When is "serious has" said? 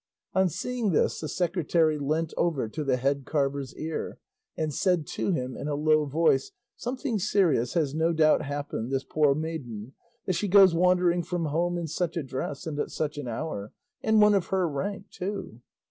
7.19-7.93